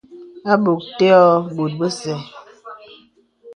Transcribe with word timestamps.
À 0.51 0.53
bòk 0.63 0.79
tè 0.97 1.07
ɔ̄ɔ̄ 1.23 1.37
bòt 1.55 1.71
bèsɛ̂. 1.79 2.17